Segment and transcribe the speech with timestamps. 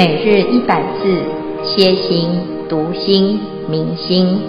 [0.00, 1.04] 每日一百字，
[1.62, 2.30] 歇心、
[2.70, 4.40] 读心、明心，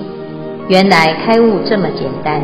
[0.70, 2.42] 原来开悟这么简单。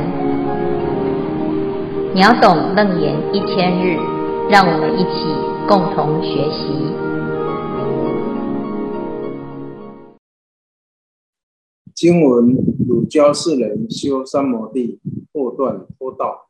[2.13, 3.95] 秒懂楞严一千日，
[4.49, 5.23] 让我们一起
[5.69, 6.67] 共同学习。
[11.95, 12.57] 经文：
[12.89, 14.99] 汝教世人修三摩地，
[15.31, 16.43] 破断脱道。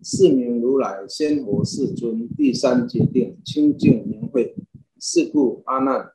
[0.00, 2.26] 是名如来先佛世尊。
[2.34, 4.54] 第三决定清净明慧。
[5.00, 6.12] 是故阿难，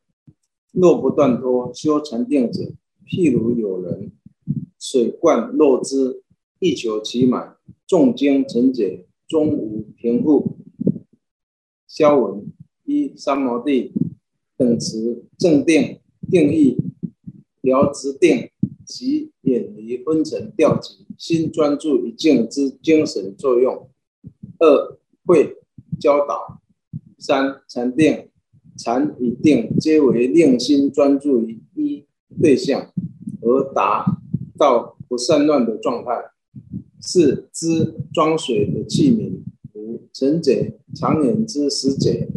[0.71, 2.73] 若不断脱修禅定者，
[3.05, 4.11] 譬如有人
[4.77, 6.21] 水灌肉汁，
[6.59, 7.57] 欲求其满，
[7.87, 10.57] 众经成解，终无平复。
[11.87, 12.51] 消文
[12.83, 13.93] 一三摩地
[14.57, 16.77] 等持正定定义
[17.61, 18.49] 疗执定
[18.85, 23.89] 及远离昏沉掉举，心专注一境之精神作用。
[24.59, 25.57] 二会
[25.99, 26.59] 教导。
[27.17, 28.27] 三禅定。
[28.77, 32.05] 禅与定皆为令心专注于一
[32.41, 32.91] 对象，
[33.41, 34.05] 而达
[34.57, 36.11] 到不散乱的状态。
[36.99, 39.41] 四知装水的器皿。
[39.73, 40.51] 五成者
[40.95, 42.27] 常言之实解。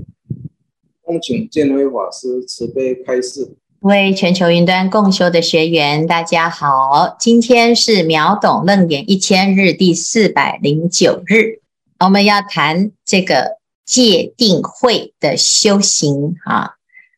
[1.02, 3.56] 恭请见辉法师慈悲开示。
[3.80, 11.60] 各位全球云端共修的学员，大家好，今天是秒懂楞严一千日第四百零九日，
[12.04, 13.58] 我们要谈这个。
[13.86, 16.72] 戒定慧的修行啊，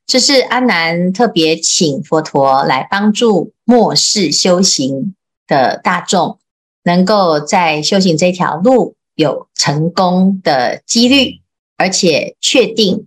[0.06, 5.14] 这是阿难特别请佛陀来帮助末世修行
[5.46, 6.38] 的大众，
[6.82, 11.40] 能够在修行这条路有成功的几率，
[11.78, 13.06] 而且确定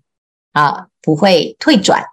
[0.54, 2.06] 啊不会退转。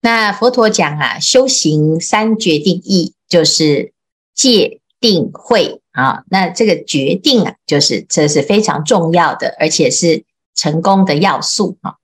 [0.00, 3.92] 那佛陀讲啊，修行三决定义就是
[4.34, 10.24] 戒定慧啊，那这个决定啊，就是这是非常重要的，而且是。
[10.54, 11.94] 成功的要素啊，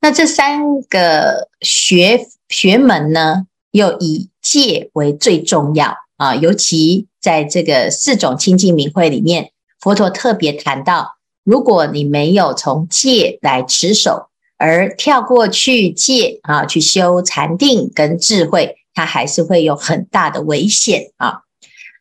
[0.00, 21.42] 那这三个学学门呢，又以戒为最重要啊，尤其在这个四种清净明慧里面，佛陀特别谈到，如果你没有从戒来持守，而跳过去戒啊，去修禅定跟智慧，它还是会有很大的危险啊。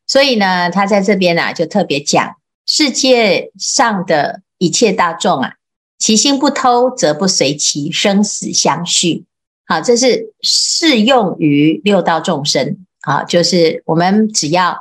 [0.05, 5.53] 所以呢，他在这边呢，就特别讲世界上的一切大众啊。
[5.97, 9.25] 其心不偷，则不随其生死相续。
[9.65, 12.77] 好，这是适用于六道众生。
[13.01, 14.77] 啊，就是我们只要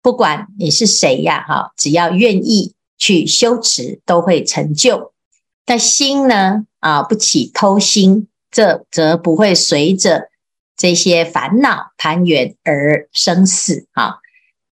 [0.00, 5.12] 不管你是谁呀，哈，只要愿意去修持，都会成就。
[5.64, 10.28] 但心呢，啊，不起偷心，这则不会随着
[10.76, 13.86] 这些烦恼攀缘而生死。
[13.92, 14.18] 啊，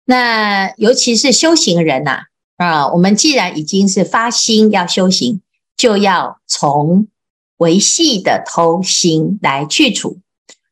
[0.05, 2.25] 那尤其是修行人呐，
[2.57, 5.41] 啊，我们既然已经是发心要修行。
[5.81, 7.09] 就要从
[7.57, 10.19] 维系的偷心来去除。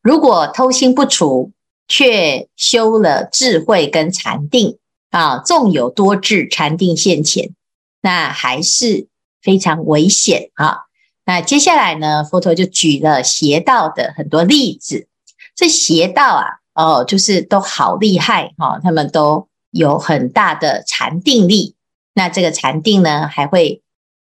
[0.03, 1.51] 如果偷心不除，
[1.87, 4.77] 却修了智慧跟禅定
[5.09, 7.55] 啊，纵有多智禅定现前，
[8.03, 9.07] 那还是
[9.41, 10.81] 非常危险啊。
[11.25, 15.07] 那接下来呢，佛陀就举了邪道的很多例子。
[15.55, 21.73] 这邪道啊，哦，就是都好厉害哈，他们都有很大的禅定力。
[22.13, 23.81] 那这个禅定呢，还会。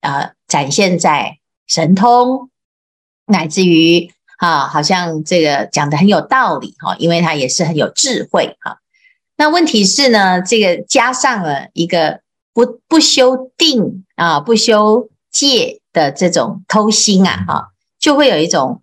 [0.02, 1.38] 呃，展现在
[1.68, 2.50] 神通，
[3.26, 8.80] 乃至于啊，好像这个讲得很有道理哈，因为他也是很有智慧哈。
[9.38, 12.22] 那问题是呢，这个加上了一个
[12.54, 17.68] 不不修定啊，不修戒的这种偷心啊，哈，
[18.00, 18.82] 就会有一种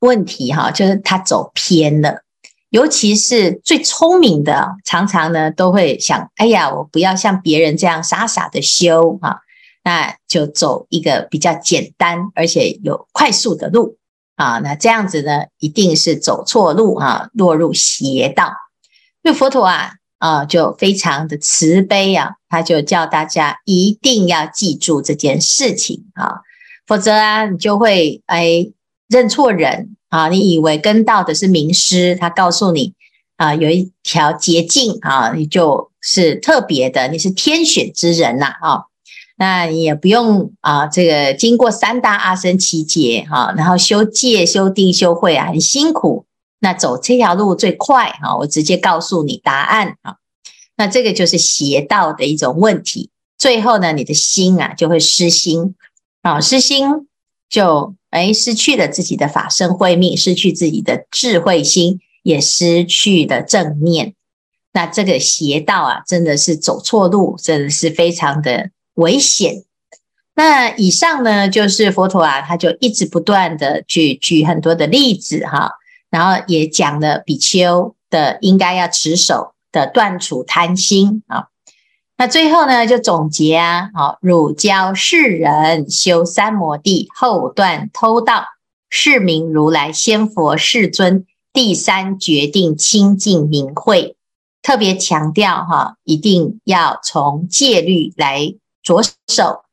[0.00, 2.22] 问题哈，就是他走偏了。
[2.70, 9.42] 尤其是最聪明的，常常呢都会想，哎呀，我不要像别人这样傻傻的修哈。
[9.84, 13.98] 那就走一个比较简单而且有快速的路
[14.34, 18.52] 啊，那这样子呢，一定是走错路啊，落入邪道。
[19.22, 26.40] 那佛陀啊啊，就非常的慈悲啊，他就叫大家一定要记住这件事情啊，
[26.86, 28.66] 否则啊，你就会哎
[29.08, 32.94] 认错人啊，你以为跟到的是名师，他告诉你
[33.36, 38.84] 啊，有一条捷径啊，你就是特别的，你是天选之人呐啊。
[39.44, 46.24] 那你也不用啊，这个经过三大阿僧只劫哈，然后修戒、修定、修慧啊，很辛苦。
[46.60, 50.16] 那走这条路最快哈，我直接告诉你答案啊。
[50.78, 53.10] 那这个就是邪道的一种问题。
[53.36, 55.74] 最后呢，你的心啊就会失心
[56.22, 56.86] 啊，失心
[57.50, 64.14] 就哎失去了自己的法身慧命，失去自己的智慧心，也失去了正念。
[64.72, 68.70] 那这个邪道啊，真的是走错路，真的是非常的。
[68.94, 69.64] 危险，
[70.34, 75.72] 那以上呢，就是佛陀啊，他就一直不断的去举很多的例子哈，
[76.10, 81.46] 然后也讲了比丘的应该要持守的断除贪心啊。
[82.16, 88.44] 那最后呢，就总结啊，好，汝教世人修三摩地，后断偷盗，
[88.88, 91.26] 是名如来先佛世尊。
[91.52, 94.16] 第三决定清净明慧，
[94.60, 99.64] 特别强调哈，一定要从戒律来着手。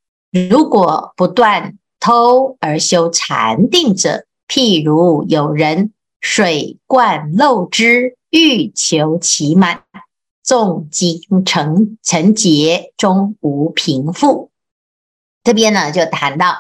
[0.50, 9.84] 如果不断偷而修禅定者，譬如有人水灌漏之，欲求其满，
[10.44, 14.50] 纵经成尘劫，终无平复。
[15.44, 16.56] 这边呢，就谈到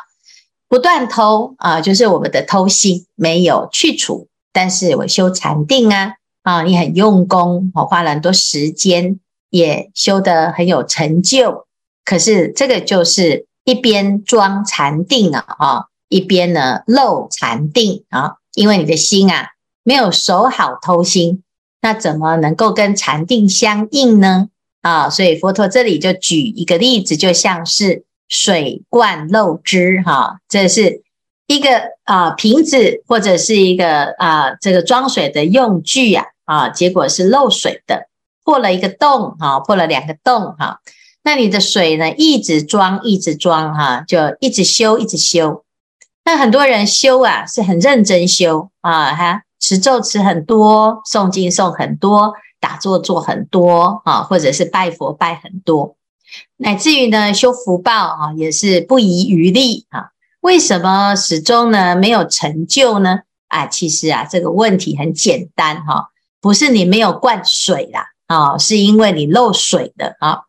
[0.67, 9.19] 不断偷啊，就是我们的偷心没有去除，但是我修禅定啊，啊，你很用功，我花了很多时间，
[9.49, 11.67] 也修得很有成就，
[12.05, 13.45] 可是这个就是。
[13.63, 19.49] 一边装禅定啊，啊，一边呢漏禅定啊，因为你的心啊
[19.83, 21.43] 没有守好偷心，
[21.79, 24.49] 那怎么能够跟禅定相应呢？
[24.81, 31.03] 啊，所以佛陀这里就举一个例子，就像是水罐漏汁哈，这是
[31.45, 38.07] 一个啊瓶子或者是一个啊这个装水的用具啊啊，结果是漏水的，
[38.43, 40.79] 破了一个洞哈，破了两个洞哈。
[41.23, 45.63] 那你的水呢，一直装，一直装，哈，就一直修，一直修。
[46.25, 55.95] 那很多人修啊，是很认真修啊，哈，持咒持很多，诵经诵很多，打坐做很多啊，或者是拜佛拜很多，
[56.57, 60.09] 乃至于呢，修福报啊，也是不遗余力啊。
[60.41, 63.19] 为什么始终呢没有成就呢？
[63.47, 66.09] 啊，其实啊，这个问题很简单哈，
[66.39, 70.39] 不是你没有灌水啦，啊，是因为你漏水的啊。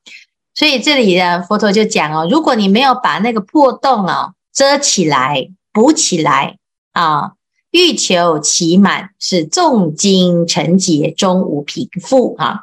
[0.63, 6.57] 所以这里呢，佛陀就讲哦，如果你没有把那个破洞哦遮起来、补起来
[6.93, 7.33] 啊，
[7.73, 12.61] 欲求其满，是重经尘劫终无平复啊。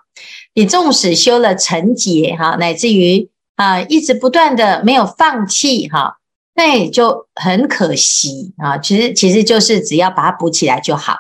[0.54, 6.20] 你纵使修了尘劫哈，乃至于啊一直不断的没有放弃哈，
[6.56, 8.78] 那也就很可惜啊。
[8.78, 11.18] 其实其实就是只要把它补起来就好。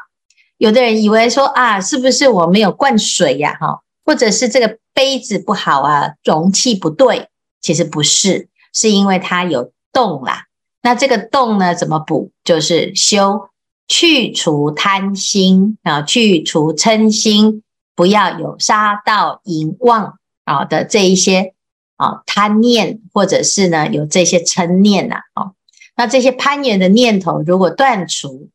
[0.58, 3.58] 有的人以为说啊，是不是我没有灌水呀？
[3.60, 3.82] 哈。
[4.06, 7.28] 或者是这个杯子不好啊，容器不对，
[7.62, 10.46] 其实不是，是因为它有洞啦。
[10.82, 12.32] 那这个洞呢，怎么补？
[12.44, 13.50] 就是修
[13.88, 17.64] 去除贪心啊，去除嗔心，
[17.96, 21.54] 不要有杀盗淫妄啊的这一些
[21.98, 25.52] 啊贪念，或者是呢有这些嗔念呐啊。
[25.96, 28.50] 那这些攀缘的念头如果断除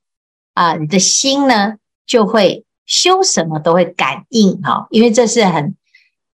[0.54, 1.76] 啊，你的心呢
[2.06, 2.64] 就会。
[2.86, 5.74] 修什么都会感应哈，因为这是很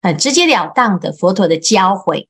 [0.02, 2.26] 很直截了当的佛陀的教诲。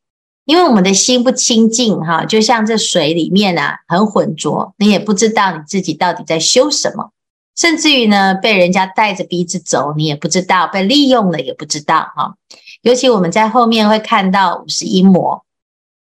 [0.47, 7.13] 因为我们的心不清净哈，就像这水里面啊很浑浊，你也不知道你自己到底在修什么，
[7.57, 12.35] 甚至于呢被人家带着鼻子走，你也不知道被利用了也不知道哈。
[12.83, 15.47] 尤其我们在后面会看到五十一魔，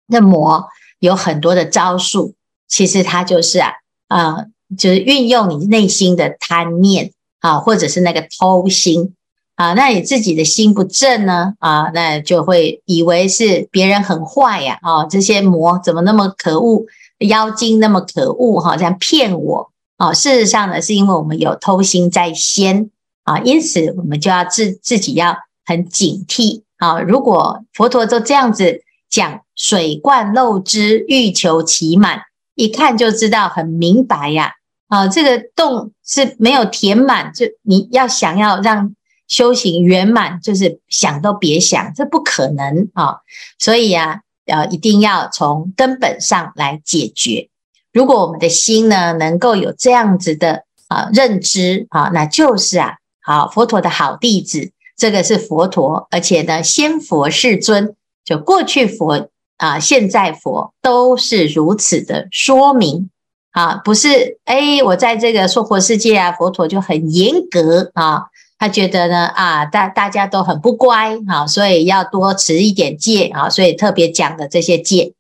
[0.07, 0.69] 那魔
[0.99, 2.35] 有很多的招数，
[2.69, 3.73] 其实它就是啊
[4.09, 4.45] 啊、
[4.77, 7.13] 就是运用你内心的贪念。
[7.47, 9.15] 啊，或者是那个偷心
[9.55, 16.85] 啊，那你自己的心不正呢啊，那就会以为是别人很坏呀啊，这些魔怎么那么可恶，
[17.21, 20.13] 妖精那么可恶哈，这样骗我啊。
[20.13, 22.91] 事实上呢，是因为我们有偷心在先
[23.23, 27.01] 啊，因此我们就要自自己要很警惕啊。
[27.01, 32.23] 如果佛陀都这样子讲，水灌漏之，欲求其满，
[32.57, 34.56] 一看就知道很明白呀。
[34.89, 38.95] 啊这个洞是没有填满，就你要想要让
[39.29, 43.17] 修行圆满，就是想都别想，这不可能啊！
[43.59, 47.49] 所以啊，呃，一定要从根本上来解决。
[47.93, 63.11] 如果我们的心呢，能够有这样子的啊认知啊，那就是啊，好佛陀的好弟子，这个是佛陀，而且呢，先佛世尊，就过去佛啊，现在佛都是如此的说明。
[63.57, 68.25] 啊，不是，哎，我在这个娑婆世界啊，佛陀就很严格啊，
[68.59, 75.15] 他觉得呢，啊，大大家都很不乖啊，所以要多持一点戒啊，所以特别讲的这些戒。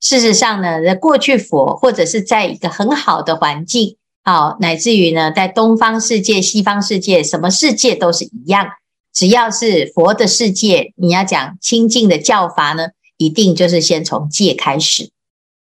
[0.00, 8.66] 事实上呢，在过去佛或者是在一个很好的环境，啊，乃至于呢，在东方世界、西方世界，什么世界都是一样，
[9.12, 12.86] 只要是佛的世界，你要讲清净的教法呢，
[13.18, 15.10] 一定就是先从戒开始。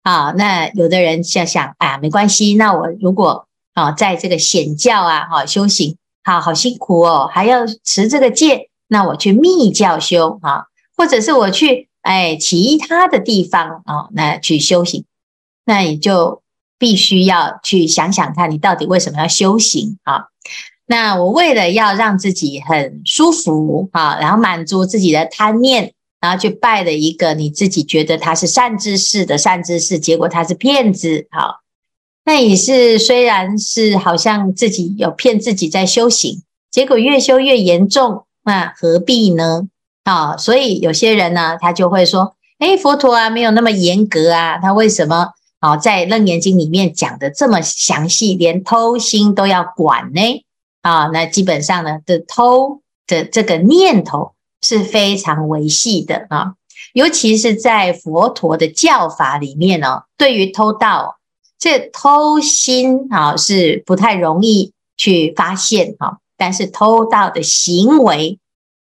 [0.03, 2.53] 啊，那有的人想想，啊，没关系。
[2.55, 15.05] 那我如果啊，在这个显教啊，哈，修行，好好辛苦哦，还要持这个戒，那我去密教修啊，或者是我去哎，其他的地方啊，那去修行，
[15.65, 16.41] 那你就
[16.77, 20.25] 必须要去想想看，你到底为什么要修行啊？
[20.85, 25.93] 那我为了要让自己很舒服啊，然后满足自己的贪念，
[26.23, 31.59] 然后去拜了一个你自己觉得他是善知识的善知识，结果他是骗子，好，
[32.23, 39.67] 那也是虽然是好像自己有骗自己在修行，结果越修越严重，那何必呢？
[40.05, 50.21] 啊，所以有些人呢，他就会说，诶，佛陀啊，没有那么严格啊，他为什么啊，在《楞严经》里面讲的这么详细，连偷心都要管呢？
[50.83, 54.31] 啊，那基本上呢，的偷的这个念头
[54.63, 56.53] 是非常微细的啊，
[56.93, 61.17] 尤其是在佛陀的教法里面呢，对于偷盗，
[61.59, 68.39] 这偷心啊是不太容易去发现哈，但是偷盗的行为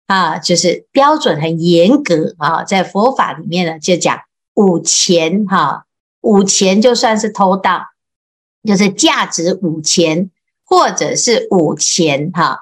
[0.06, 4.18] 啊，就是标准很严格啊，在佛法里面呢，就讲
[4.54, 5.86] 五钱哈，
[6.20, 7.82] 五钱就算是偷盗，
[8.64, 10.30] 就是价值五钱。
[10.70, 12.58] 或者是五钱哈啊，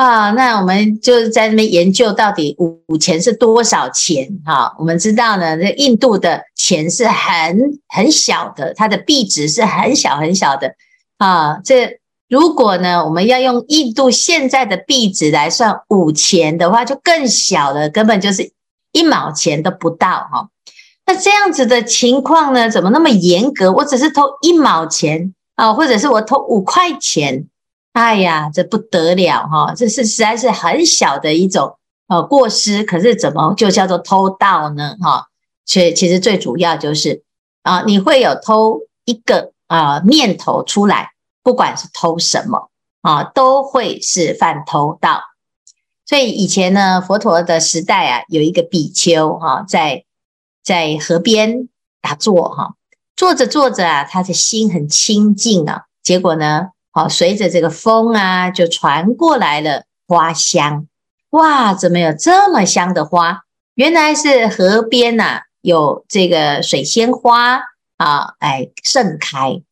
[0.00, 4.74] 啊那我们就是在那边研究到底五五钱是多少钱哈？
[4.78, 10.74] 我们知道呢，这印度的钱是很很小的，它的币值是很小很小的
[11.18, 11.58] 啊。
[11.62, 11.98] 这
[12.30, 18.52] 如果呢，我们要用印度现在的币值来算五钱的话，就更小了，根本就是
[18.92, 20.48] 一毛钱都不到哈。
[21.04, 23.70] 那这样子的情况呢，怎么那么严格？
[23.70, 25.34] 我只是偷一毛钱。
[25.56, 27.44] 啊，或者是我偷五块钱，
[27.92, 29.74] 哎呀，这不得了哈！
[29.74, 34.96] 这是实在是很小的一种呃过失，可是怎么就叫做偷盗呢？
[35.00, 35.26] 哈，
[35.66, 37.24] 所以其实最主要就是
[37.62, 41.10] 啊，你会有偷一个啊念头出来，
[41.42, 42.70] 不管是偷什么
[43.02, 45.20] 啊，都会是犯偷盗。
[46.06, 50.04] 所以以前呢，佛陀的时代啊，有一个比丘哈，在
[50.62, 51.68] 在河边
[52.00, 52.74] 打坐哈。
[53.16, 55.82] 坐着坐着啊，他的心很清净啊。
[56.02, 60.86] 结果呢，好随着这个风啊，就传过来了花香。
[61.30, 63.44] 哇，怎么有这么香的花？
[63.74, 67.60] 原来是河边呐，有这个水仙花
[67.96, 69.62] 啊，哎盛开。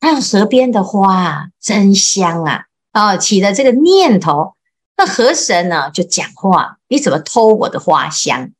[0.00, 2.64] 那河边的花啊，真香啊！
[2.92, 4.54] 哦，起了这个念头，
[4.96, 8.50] 那河神呢就讲话：你怎么偷我的花香？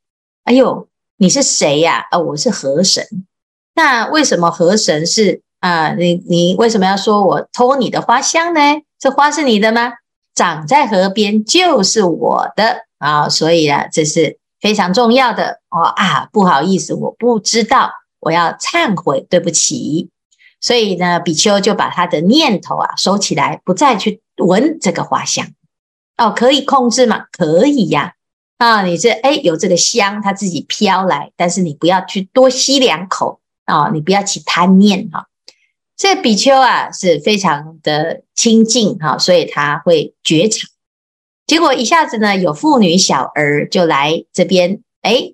[0.44, 2.06] 哎呦，你是谁呀？
[2.10, 3.04] 啊，我是河神。
[3.74, 5.94] 那为什么河神是啊？
[5.94, 8.60] 你你为什么要说我偷你的花香呢？
[8.98, 9.92] 这花是你的吗？
[10.34, 16.28] 长在河边就是我的啊，所以啊，这是非常重要的哦啊！
[16.32, 20.10] 不好意思，我不知道，我要忏悔，对不起。
[20.60, 25.46] 所以呢，比丘就把他的念头啊收起来，不再去闻这个花香。
[26.16, 27.26] 哦，可以控制吗？
[27.32, 28.14] 可以呀。
[28.58, 33.40] 啊，你这哎有这个香，它自己飘来，但是你不要去多吸两口。
[33.64, 35.27] 啊、你不要起贪念哈。
[35.98, 40.68] 这比丘啊是非常的清净哈，所以他会觉察。
[41.44, 45.32] 结果一下子呢，有妇女小儿就来这边，哎，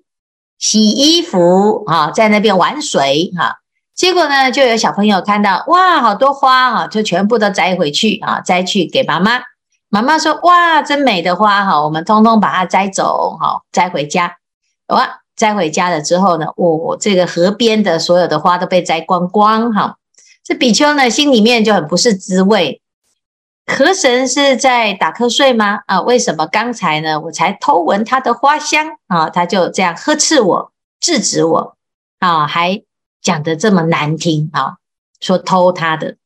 [0.57, 3.59] 洗衣服啊，在那边玩水哈。
[3.93, 9.41] 结果呢，就有小朋友看到，哇，好多花啊，就全部都摘回去啊，摘去给妈妈。
[9.89, 14.37] 妈妈说，哇，真美的花哈，我们通通把它摘走，好，摘回家。
[14.87, 15.21] 哇。
[15.35, 19.97] 摘回家了之后呢，哦，这个河边的所有的花都被摘光光哈。
[20.45, 22.79] 这比丘呢，心里面就很不是滋味。
[23.65, 25.79] 河神是在打瞌睡吗？
[25.87, 31.75] 啊，为什么刚才呢，我才偷闻他的花香啊，他就这样呵斥我、制止我
[32.19, 32.83] 啊，还
[33.23, 34.77] 讲得这么难听啊，
[35.19, 36.17] 说偷他的。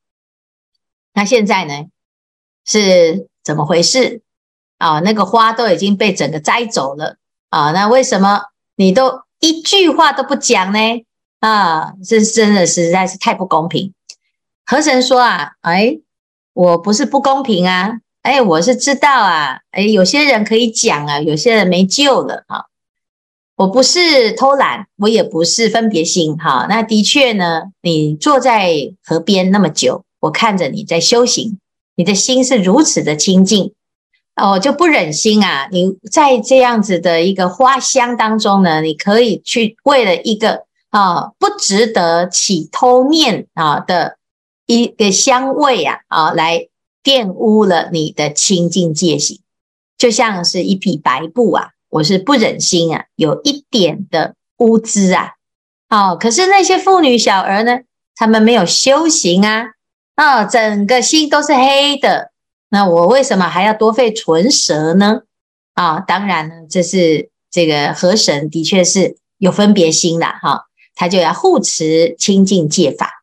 [1.14, 1.86] 那现在呢，
[2.66, 4.20] 是怎么回事
[4.76, 5.00] 啊？
[5.00, 7.16] 那个花都已经被整个摘走了
[7.48, 8.42] 啊，那为什么？
[8.76, 10.78] 你都一句话都不讲呢？
[11.38, 13.94] 啊，这真的实在是太不公平。
[14.70, 15.98] 河神说啊，哎，
[16.52, 22.66] 我不是不公平啊，哎，我是知道啊，哎，有些人可以讲啊，有些人没救了啊。
[23.56, 26.68] 我不是偷懒，我也不是分别心哈。
[26.70, 31.58] 那的确呢，你坐在河边那么久，我看着你在修行，
[31.96, 33.74] 你的心是如此的清净。
[34.36, 35.68] 哦，就不忍心啊！
[35.72, 44.16] 你在这样子的一个花香当中呢，你可以去为了一个啊不值得起偷念啊的
[44.70, 46.68] 一个香味啊啊，来
[47.02, 49.40] 玷污了你的清净戒行，
[49.98, 55.32] 就像是一匹白布啊，我是不忍心啊有一点的污渍啊。
[55.88, 57.80] 哦，可是那些妇女小儿呢，
[58.14, 59.70] 他们没有修行啊，
[60.14, 62.30] 啊，整个心都是黑的。
[62.68, 65.22] 那我为什么还要多费唇舌呢？
[65.74, 73.19] 啊，当然呢，这是这个河神的确是有分别心了哈，他就要护持清净戒法。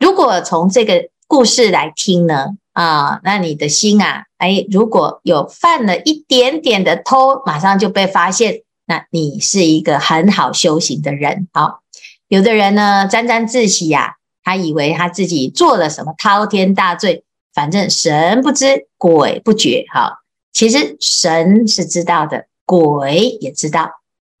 [0.00, 11.48] 如果从这个故事来听呢，啊，那你的心啊，哎，如果有犯了一点点的偷，马上就被发现，那你是一个很好修行的人。
[11.52, 11.82] 好，
[12.28, 19.84] 有的人呢，沾沾自喜呀，他以为他自己做了什么滔天大罪，反正神不知鬼不觉。
[19.92, 20.22] 哈，
[20.54, 23.90] 其实神是知道的，鬼也知道，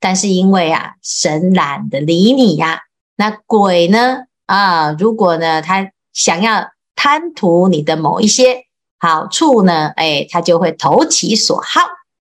[0.00, 2.80] 但是因为啊，神懒得理你呀，
[3.16, 4.22] 那鬼呢？
[4.50, 8.64] 啊，如果呢，他想要贪图你的某一些
[8.98, 11.82] 好处呢，哎，他就会投其所好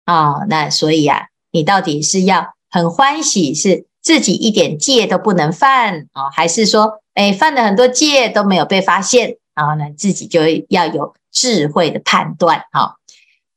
[0.05, 0.45] 啊。
[0.47, 12.63] 那所以啊，你到底是要很欢喜，是自己一点戒都不能犯啊，还是说，哎，犯了很多戒都没有被发现，然后呢，自己就要有智慧的判断。
[12.71, 12.95] 哈，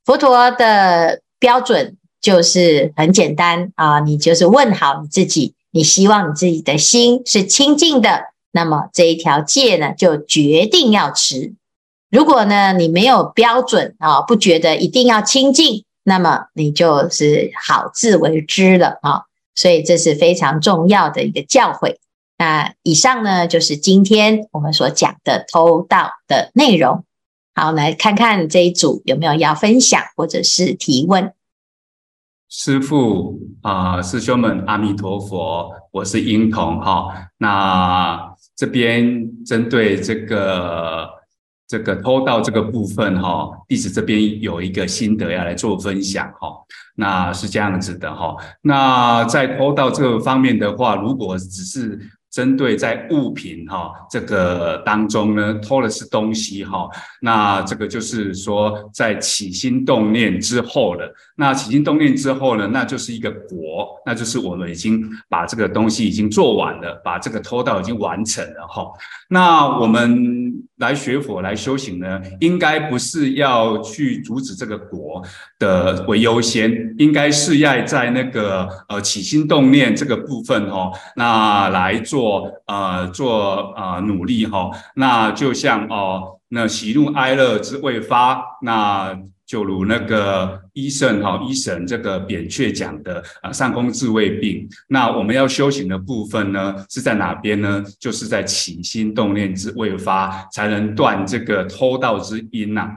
[0.03, 8.25] 佛陀的标准就是很简单啊，你就是问好你自己，你希望你自己的心是清净的。
[8.51, 11.53] 那么这一条戒呢，就决定要持。
[12.09, 19.23] 如果呢，你没有标准啊，不觉得一定要清净，那么你就是好自为之了啊。
[19.55, 21.97] 所以这是非常重要的一个教诲。
[22.37, 27.03] 那以上呢，就是今天我们所讲的偷盗的内容。
[27.53, 31.33] 好，来看看这一组有没有要分享或者是提问。
[32.47, 37.29] 师父啊、呃，师兄们，阿弥陀佛，我是英童哈。
[37.37, 38.28] 那
[38.59, 41.09] 这边针对这个
[41.65, 46.57] 这个偷盗这个部分哈，弟子这边有一个心得要来做分享哈。
[46.95, 48.35] 那是这样子的哈。
[48.61, 51.97] 那在偷盗这个方面的话，如果只是
[52.31, 56.87] 针对在物品哈这个当中呢，偷的是东西哈，
[57.21, 61.11] 那这个就是说在起心动念之后了。
[61.35, 68.85] 那起心动念之后呢，那就是一个果，那就是我们已经把这个东西已经做完了，把这个偷盗已经完成了哈。
[69.29, 75.23] 那我们来学佛来修行呢，应该不是要去阻止这个果
[75.57, 82.18] 的为优先，应该是要在那个呃起心动念这个部分哈，那来做。
[82.19, 94.67] 做呃做呃努力哈，那就像哦，那喜怒哀乐之未发，那就如那个医圣哈医神这个扁鹊讲的啊，上工治未病。
[94.89, 97.81] 那我们要修行的部分呢，是在哪边呢？
[97.97, 102.89] 就是在起心动念之未发，才能断这个偷盗之因呐、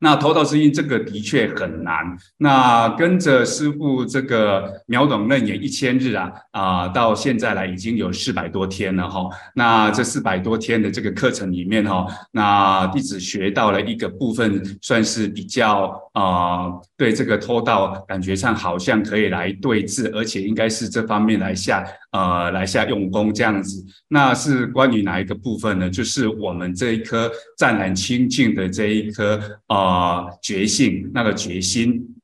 [0.00, 1.94] 那偷盗之音，这个的确很难。
[2.38, 9.28] 那跟着师傅这个秒懂楞严一千日啊，啊、到现在来已经有四百多天了哈。
[9.54, 23.84] 那这四百多天的这个课程里面哈，那弟子学到了一个部分，算是比较啊、对这个偷盗感觉上好像可以来对治，而且应该是这方面来下呃来下用功这样子。
[24.08, 25.90] 那是关于哪一个部分呢？
[25.90, 29.90] 就是我们这一颗湛然清净的这一颗啊。
[29.90, 32.16] 呃，觉性那个决心，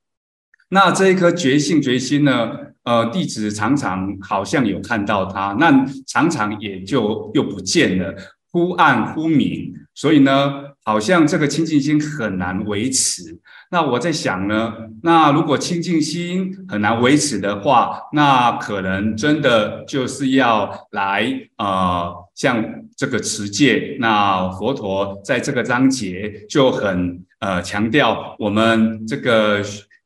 [0.68, 2.50] 那这一颗觉性决心呢？
[2.84, 8.14] 呃，弟子常常好像有看到它，那常常也就又不见了，
[8.52, 10.52] 忽暗忽明，所以呢，
[10.86, 13.36] 好像这个清净心很难维持。
[13.72, 14.72] 那我在想呢，
[15.02, 21.26] 那如果清净心很难维持的话，那可能真的就是要来
[21.58, 22.64] 呃，像
[22.96, 23.96] 这个持戒。
[23.98, 29.60] 那佛陀在这个章节就很呃强调，我们这个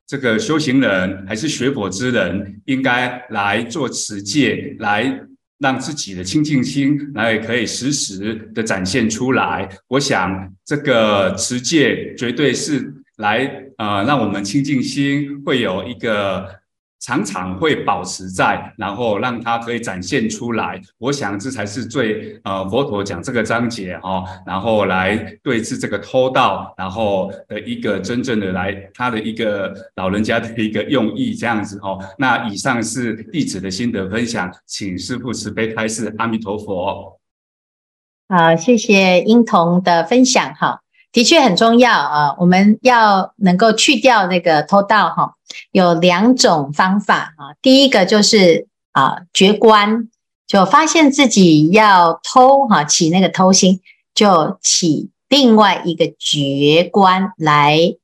[0.07, 5.21] 这个修行人还是学佛之人，应该来做持戒，来
[5.61, 9.69] 让自己的清净心来可以实时的展现出来。
[9.87, 12.93] 我想这个持戒绝对是。
[13.21, 13.47] 来，
[13.77, 16.49] 呃，让我们清净心会有一个
[17.01, 20.81] 常常会保持在，然后让它可以展现出来。
[20.99, 31.99] 我想这才是最呃佛陀讲这个章节哈，然后来对治这个偷盗，然后的一个真正的来他的一个老人家的一个用意这样子哈。
[32.19, 37.19] 那以上是弟子的心得分享，请师父慈悲开示，阿弥陀佛。
[38.29, 40.81] 好，谢谢英童的分享哈。
[41.13, 42.37] 的确很重要啊！
[42.39, 45.35] 我们要能够去掉那个偷盗哈，
[45.73, 47.55] 有两种方法啊。
[47.63, 50.09] 第一个就是啊，觉观，
[50.47, 53.81] 就发现自己要偷哈，起那个偷心，
[54.15, 57.97] 就起另外一个觉观来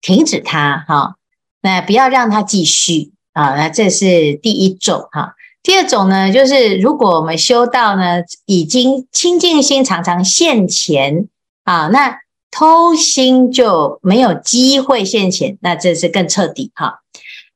[0.00, 1.16] 停止它哈。
[1.62, 3.54] 那不要让它继续啊。
[3.56, 5.34] 那这是第一种哈。
[5.62, 11.28] 第二种呢，就是如果我们修道呢，已经清净心常常现前。
[11.64, 12.16] 啊，那
[12.50, 17.00] 偷心就没有机会现前，那这是更彻底哈。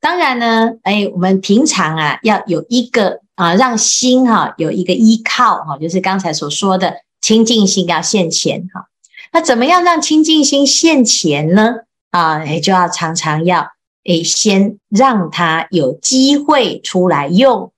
[0.00, 8.87] 当然呢，哎，我们平常啊要有一个啊，让心哈、有一个依靠哈、就是刚才所说的清净心要现前哈。
[9.33, 11.74] 那怎么样让清净心现前呢？
[12.11, 13.61] 啊，哎，就要常常要
[14.05, 17.72] 哎先让它有机会出来用。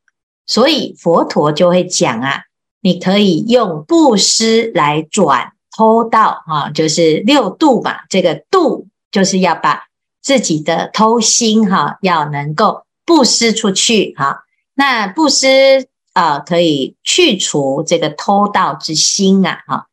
[0.46, 2.42] 所以佛陀就会讲啊，
[2.80, 8.00] 你可以用布施来转偷盗啊，就是六度嘛。
[8.08, 9.84] 这个度就是要把。
[10.24, 14.44] 自己的偷心哈，要能够布施出去哈。
[14.72, 19.88] 那布施啊，可以去除这个偷盗之心啊哈。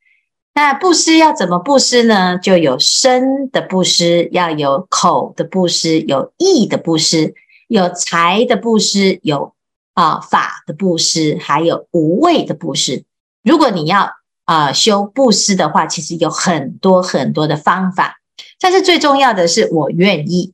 [0.53, 2.37] 那布施要怎么布施呢？
[2.37, 7.33] 就有身的布施，要有口的布施，有意的布施，
[7.67, 9.55] 有财的布施，有
[9.95, 13.03] 啊法的布施，还有无畏的布施。
[13.41, 14.11] 如果你要
[14.49, 18.15] 啊修布施的话，其实有很多很多的方法。
[18.59, 20.53] 但是最重要的是，我愿意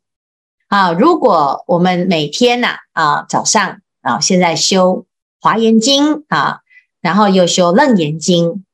[0.68, 0.92] 啊！
[0.92, 5.06] 如果我们每天呐啊早上啊，现在修
[5.40, 6.60] 华严经啊，
[7.00, 8.66] 然后又修楞严经，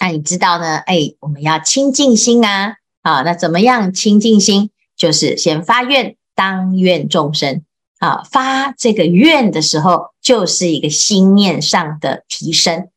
[0.00, 0.78] 那你知道呢？
[0.78, 2.74] 哎，我们要清净心啊！
[3.02, 4.70] 啊，那怎么样清净心？
[4.96, 7.62] 就是先发愿，当愿众生
[8.00, 12.88] 啊，发这个愿的时候，就是一个心念上的提升。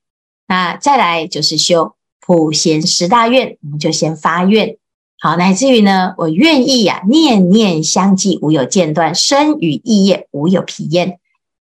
[0.53, 4.77] 那再来就是修普贤十大愿，我们就先发愿。
[5.19, 11.17] 好，乃至于呢，我愿意呀、啊，念念相继，无有间断，身语意业无有疲厌。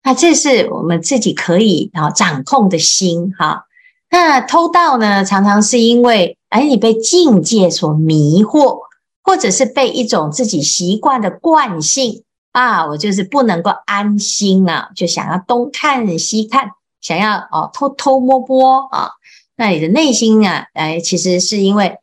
[0.04, 3.67] 那这是我们自己可以啊掌控的心哈。
[4.10, 8.80] 那偷盗呢，常常是因为哎，你被境界所迷惑，
[9.24, 16.72] 或者是被一种自己习惯的惯性啊，我就是不能够安心啊，就想要东看西看，
[17.04, 19.12] 想要哦偷偷摸摸啊。
[19.56, 22.00] 那你的内心啊，哎，其实是因为。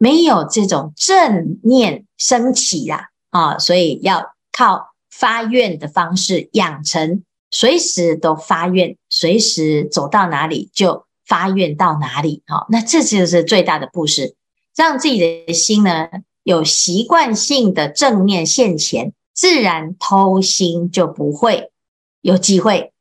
[0.00, 14.36] 没有这种正念升起啦，啊，所以要靠发愿的方式养成，随时都发愿，随时走到哪里就发愿到哪里，好，那这就是最大的布施，
[14.76, 16.06] 让自己的心呢
[16.44, 21.72] 有习惯性的正念现前，自然偷心就不会
[22.20, 22.92] 有机会。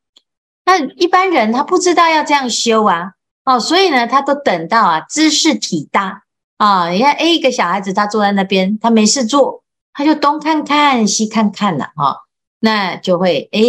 [0.67, 3.13] 那一般人他不知道要这样修啊，
[3.45, 6.23] 哦，所以呢，他都等到啊兹事体大。
[6.57, 12.23] 啊，你看，哎，一个小孩子，他坐在那边，他没事做，他就东看看西看看了，哈，
[12.59, 13.61] 那就会哎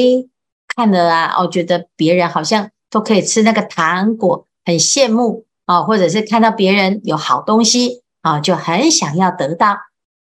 [0.75, 9.75] 看了啊，哦，觉得别人好像都可以吃那个糖果，很羡慕啊，或者是看到别人有好东西啊，就很想要得到，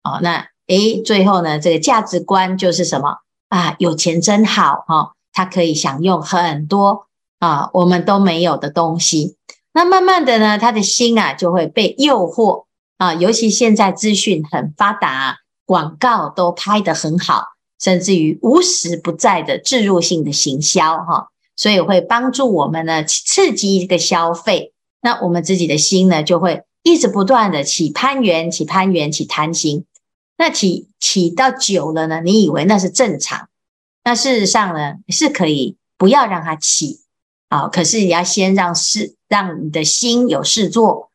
[0.04, 3.16] 哦，那哎，最后呢，这个价值观就是什么
[3.48, 3.74] 啊？
[3.78, 7.06] 有钱真好，哈，他可以享用很多
[7.38, 9.36] 啊，我们都没有的东西。
[9.72, 12.64] 那慢慢的呢，他的心啊就会被诱惑
[12.96, 17.44] 啊，尤其现在资讯很发达，广告都拍得很好，
[17.80, 29.84] 甚至于无时不在的置入性的行销哈，所以会帮助我们呢刺激一个消费，那我们自己的心呢就会一直不断的起攀缘、起攀缘、起贪心，
[30.36, 33.48] 那起起到久了呢，你以为那是正常，
[34.08, 37.00] 那事实上呢是可以不要让它起。
[37.50, 41.10] 啊，可是也要先让事，让你的心有事做。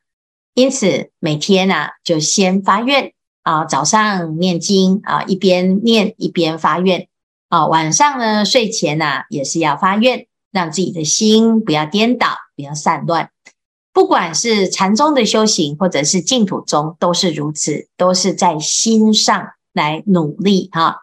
[0.53, 7.07] 因此每天呢、啊，就先发愿啊，早上念经啊，一边念一边发愿
[7.49, 13.31] 啊，晚上呢睡前呢、啊，也是要发愿，让自己的心不要颠倒，不要散乱。
[13.91, 20.83] 不管是禅宗的修行，或者是净土宗，都是如此，都是在心上来努力哈。
[20.83, 20.95] 啊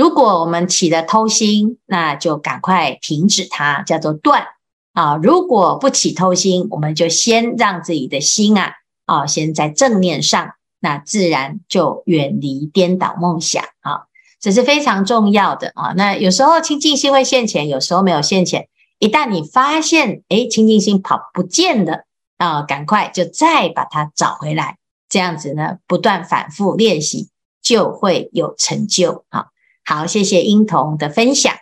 [0.00, 4.46] 如果我们起了偷心，那就赶快停止它，叫做断
[4.94, 5.16] 啊。
[5.16, 8.72] 如果不起偷心，我们就先让自己的心啊
[9.04, 14.04] 啊，先在正念上，那自然就远离颠倒梦想啊。
[14.40, 15.92] 这是非常重要的啊。
[15.94, 18.68] 那有时候清净心会现前，有时候没有现前。
[19.00, 22.04] 一旦你发现哎，清净心跑不见了
[22.38, 24.78] 啊，赶快就再把它找回来。
[25.10, 27.28] 这样子呢，不断反复练习，
[27.60, 29.48] 就会有成就啊。
[29.84, 31.52] 好，谢谢英童的分享。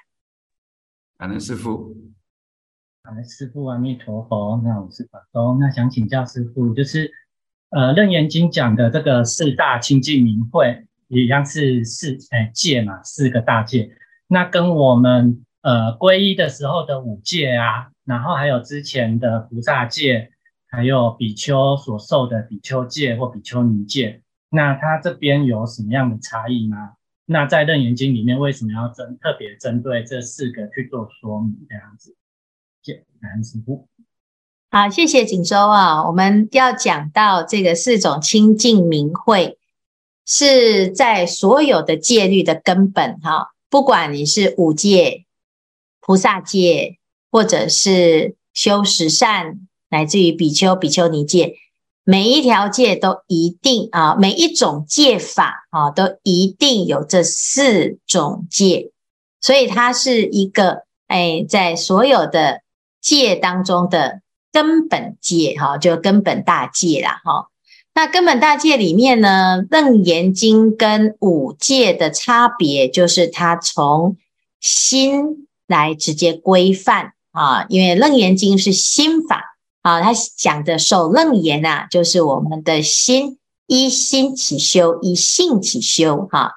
[1.17, 1.97] 感恩师父，
[3.03, 4.61] 感恩师父，阿弥陀佛。
[4.63, 7.11] 那我是法东，那想请教师父，就是
[7.71, 13.91] 呃《楞严经》讲的这个四大清净明慧，一样是四哎戒嘛，四个大戒。
[14.27, 20.33] 那跟我们呃皈依的时候的五戒啊，然后还有之前的菩萨戒，
[20.69, 26.93] 还有比丘所受的比丘戒或比丘尼戒，那它这边有什么样的差异吗？
[27.31, 31.55] 那在《楞严经》里面，为什么要针特别针对这四个去做说明？
[31.69, 32.17] 这样子，
[32.83, 33.87] 谢感恩师父。
[34.71, 36.07] 好，谢谢锦州啊。
[36.07, 39.59] 我们要讲到这个四种清净明慧，
[40.25, 45.27] 是在所有的戒律的根本哈，不管你是五戒、
[46.01, 46.97] 菩萨戒，
[47.31, 51.57] 或者是修十善，乃至于比丘、比丘尼戒，
[52.11, 58.93] 每一条戒都一定啊，每一种戒法啊，都一定有这四种戒，
[59.43, 62.63] 所以它是一个哎，在所有的
[63.03, 67.49] 戒当中的根本戒哈，就根本大戒啦哈。
[67.93, 74.17] 那根本大戒里面呢，《楞严经》跟五戒的差别，就是它从
[74.61, 79.58] 心来直接规范啊，因为《楞严经》是心法
[79.89, 86.53] 啊，他讲的守楞严啊，就是我们的心依心起修，依性起修哈。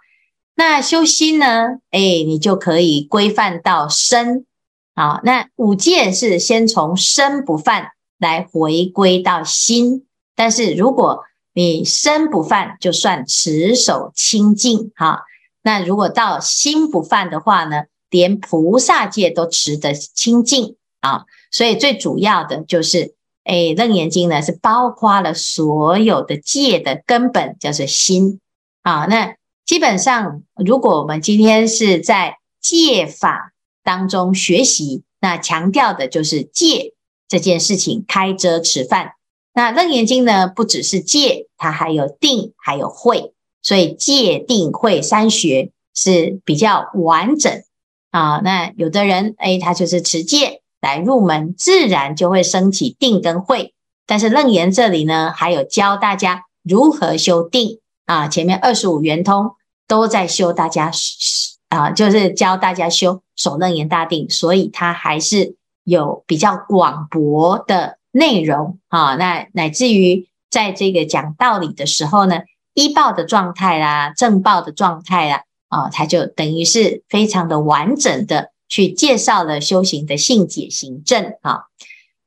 [0.54, 4.46] 那修心呢，哎，你就可以规范到身
[4.96, 5.22] 啊。
[5.24, 15.22] 那五戒是先从身不犯来回归到心，但是如果你身不犯，就算持守清净哈。
[15.64, 21.24] 那如果到心不犯的话呢，连菩萨戒都持得清净啊。
[21.50, 28.40] 所以最主要的就是，哎，《楞严经》呢是包括了所有的戒的根本，就是心
[28.84, 29.06] 啊。
[29.06, 36.94] 那基本上，如果我们今天是在戒法当中学习，那强调的就是戒
[37.28, 39.14] 这件事情，开遮吃饭。
[39.54, 47.64] 那《楞严经》呢，不只是戒，它还有定，还有慧，所以戒定慧三学是比较完整
[48.12, 48.40] 啊。
[48.44, 53.74] 那有的人哎，他就是持戒来入门，自然就会升起定跟慧。
[54.06, 58.28] 但是楞严这里呢，还有教大家如何修定啊。
[58.28, 59.52] 前面二十五圆通
[59.88, 60.92] 都在修大家
[61.70, 68.00] 啊，就是教大家修守楞严大定，所以它还是有比较广博的。
[68.14, 72.42] 内容啊，那乃至于在这个讲道理的时候呢，
[72.74, 81.66] 医报的状态啦，正报的状态啦，啊，它就等于是非常的完整的去介绍了修行的性解行证啊。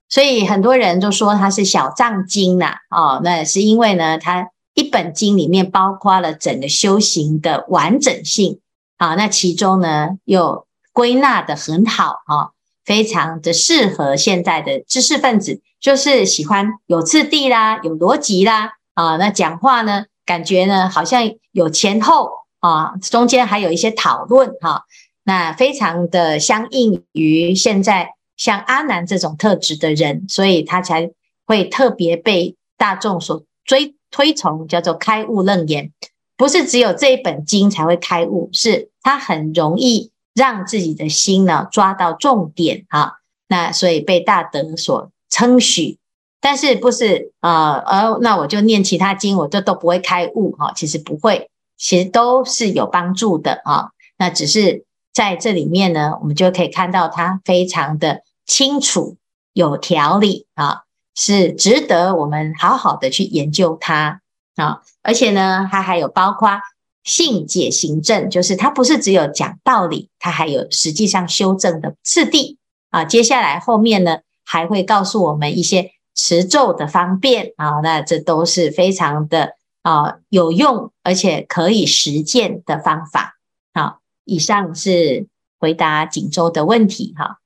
[0.09, 8.61] 所以很多人都说它是小藏经呐，哦，那是因为呢，它一本经里面包括了整个修行的完整性
[8.99, 12.55] 啊，那其中呢又归纳得很好啊。
[12.85, 22.31] 非常的适合现在的知识分子，就是喜欢有次第啦，有逻辑啦，啊，那讲话呢，感觉呢好像有前后
[22.61, 24.85] 啊，中间还有一些讨论哈，
[25.25, 31.11] 那非常的相应于现在像阿难这种特质的人，所以他才
[31.45, 35.91] 会特别被大众所追推崇，叫做开悟楞严，
[36.37, 40.13] 不是只有这一本经才会开悟，是他很容易。
[40.37, 43.13] 让自己的心呢抓到重点啊，
[43.47, 45.99] 那所以被大德所称许，
[46.41, 53.91] 但是不是呃呃，那我就念其他经，我就都不会开悟哈，其实不会，其实都是有帮助的啊。
[54.19, 54.84] 那只是
[55.15, 59.17] 在这里面呢，我们就可以看到它非常的清楚、
[59.55, 60.83] 有条理啊，
[61.15, 64.21] 是值得我们好好的去研究它
[64.57, 66.61] 啊，而且呢，它还有包括。
[67.07, 72.57] 性解行证，就是它不是只有讲道理，它还有实际上修正的次第
[72.89, 73.05] 啊。
[73.05, 77.81] 接下来后面呢，还会告诉我们一些持咒的方便啊。
[77.83, 79.51] 那这都是非常的
[79.83, 83.35] 啊有用，而且可以实践的方法。
[83.75, 87.41] 好，以上是回答锦州的问题哈。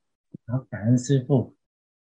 [0.47, 1.55] 好，感恩师傅。